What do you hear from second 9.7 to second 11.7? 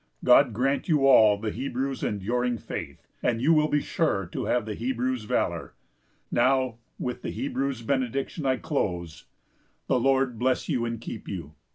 'The Lord bless you and keep you.